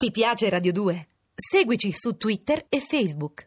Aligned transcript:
Ti 0.00 0.10
piace 0.12 0.48
Radio 0.48 0.72
2? 0.72 1.08
Seguici 1.34 1.92
su 1.92 2.16
Twitter 2.16 2.64
e 2.70 2.80
Facebook. 2.80 3.44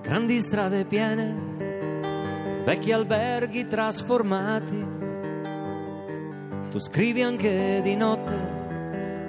Grandi 0.00 0.40
strade 0.42 0.84
piene, 0.84 2.62
vecchi 2.64 2.92
alberghi 2.92 3.66
trasformati. 3.66 4.86
Tu 6.70 6.78
scrivi 6.78 7.20
anche 7.20 7.80
di 7.82 7.96
notte, 7.96 8.51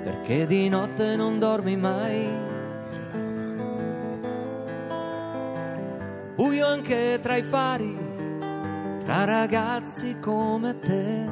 perché 0.03 0.45
di 0.45 0.67
notte 0.67 1.15
non 1.15 1.39
dormi 1.39 1.77
mai. 1.77 2.51
Buio 6.35 6.65
anche 6.67 7.19
tra 7.21 7.37
i 7.37 7.43
fari, 7.43 7.97
tra 9.05 9.23
ragazzi 9.23 10.19
come 10.19 10.77
te. 10.79 11.25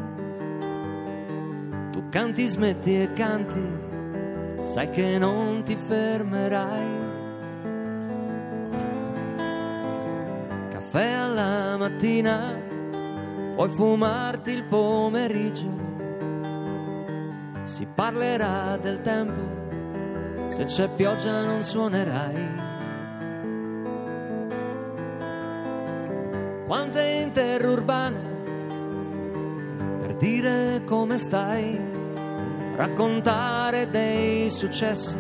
Tu 1.92 2.10
canti, 2.10 2.48
smetti 2.48 3.02
e 3.02 3.12
canti, 3.14 3.72
sai 4.64 4.90
che 4.90 5.18
non 5.18 5.64
ti 5.64 5.78
fermerai. 5.88 7.10
caffè 10.92 11.12
alla 11.12 11.78
mattina, 11.78 12.54
puoi 13.56 13.70
fumarti 13.70 14.52
il 14.52 14.64
pomeriggio. 14.66 15.91
Si 17.72 17.86
parlerà 17.86 18.76
del 18.76 19.00
tempo, 19.00 19.40
se 20.48 20.66
c'è 20.66 20.90
pioggia 20.90 21.46
non 21.46 21.64
suonerai. 21.64 22.48
Quante 26.66 27.02
interurbane 27.24 28.20
per 30.02 30.16
dire 30.16 30.82
come 30.86 31.18
stai, 31.18 31.80
raccontare 32.76 33.90
dei 33.90 34.50
successi 34.50 35.18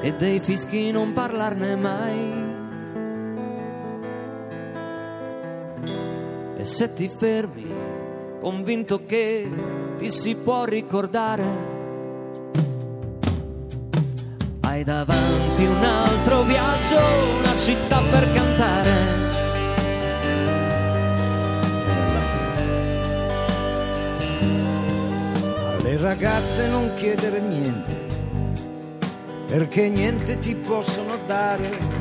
e 0.00 0.12
dei 0.14 0.40
fischi 0.40 0.90
non 0.90 1.12
parlarne 1.12 1.76
mai. 1.76 2.46
E 6.56 6.64
se 6.64 6.92
ti 6.94 7.08
fermi, 7.08 7.87
convinto 8.40 9.04
che 9.04 9.48
ti 9.96 10.10
si 10.10 10.34
può 10.36 10.64
ricordare, 10.64 11.76
hai 14.60 14.84
davanti 14.84 15.64
un 15.64 15.84
altro 15.84 16.42
viaggio, 16.42 16.98
una 17.40 17.56
città 17.56 18.00
per 18.10 18.32
cantare. 18.32 18.90
Alle 25.78 25.96
ragazze 25.96 26.68
non 26.68 26.90
chiedere 26.96 27.40
niente, 27.40 27.96
perché 29.46 29.88
niente 29.88 30.38
ti 30.38 30.54
possono 30.54 31.16
dare. 31.26 31.96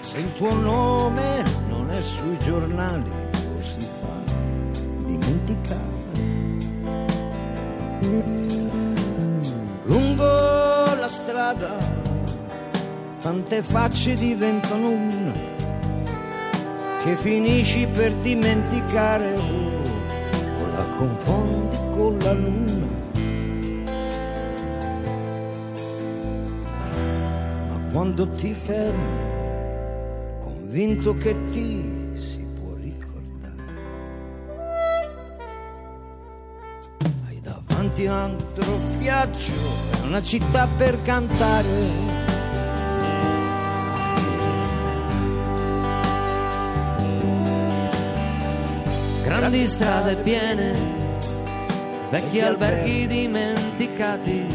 Se 0.00 0.18
il 0.18 0.32
tuo 0.34 0.52
nome 0.54 1.44
non 1.68 1.90
è 1.90 2.00
sui 2.02 2.38
giornali, 2.40 3.10
lo 3.54 3.62
si 3.62 3.86
fa 5.64 5.74
dimenticare. 8.00 8.70
Lungo 9.84 10.24
la 10.24 11.08
strada, 11.08 11.76
tante 13.20 13.62
facce 13.62 14.14
diventano 14.14 14.90
una, 14.90 15.32
che 17.02 17.16
finisci 17.16 17.86
per 17.92 18.12
dimenticare 18.14 19.34
o 19.34 20.66
la 20.72 20.86
confondi 20.98 21.76
con 21.90 22.18
la 22.18 22.32
luna. 22.32 22.86
Ma 27.68 27.90
quando 27.92 28.30
ti 28.30 28.54
fermi, 28.54 29.30
convinto 30.44 31.16
che 31.16 31.36
ti 31.50 32.01
davanti 37.42 38.04
un 38.04 38.12
altro 38.12 38.64
viaggio, 38.98 39.52
una 40.04 40.22
città 40.22 40.68
per 40.76 41.02
cantare. 41.02 42.10
Grandi 49.24 49.66
strade 49.66 50.14
piene, 50.16 50.72
vecchi 52.10 52.40
alberghi 52.40 53.06
dimenticati. 53.08 54.46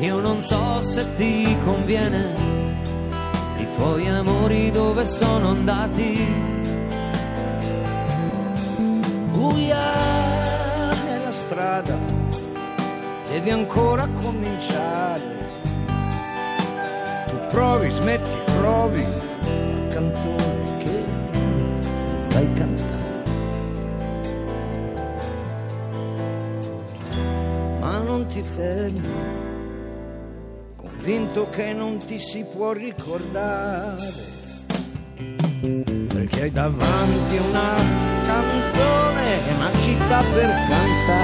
Io 0.00 0.18
non 0.18 0.40
so 0.40 0.82
se 0.82 1.14
ti 1.14 1.56
conviene, 1.62 2.34
i 3.58 3.70
tuoi 3.72 4.08
amori 4.08 4.72
dove 4.72 5.06
sono 5.06 5.50
andati. 5.50 6.52
buia 9.34 10.03
devi 13.44 13.50
ancora 13.50 14.08
cominciare. 14.22 15.22
Tu 17.28 17.36
provi, 17.50 17.90
smetti, 17.90 18.52
provi 18.56 19.02
la 19.02 19.86
canzone 19.92 20.76
che 20.78 21.04
dovrai 22.22 22.52
cantare. 22.54 23.22
Ma 27.80 27.98
non 27.98 28.24
ti 28.26 28.42
fermi, 28.42 29.08
convinto 30.76 31.50
che 31.50 31.74
non 31.74 31.98
ti 31.98 32.18
si 32.18 32.44
può 32.44 32.72
ricordare 32.72 34.32
perché 36.08 36.42
hai 36.42 36.50
davanti 36.50 37.36
una 37.36 37.76
canzone, 38.26 39.54
una 39.56 39.70
città 39.82 40.22
per 40.32 40.50
cantare, 40.68 41.23